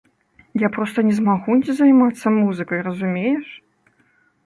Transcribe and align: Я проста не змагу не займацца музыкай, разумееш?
Я 0.61 0.69
проста 0.77 1.03
не 1.09 1.13
змагу 1.19 1.59
не 1.61 1.77
займацца 1.83 2.35
музыкай, 2.41 2.79
разумееш? 2.91 3.57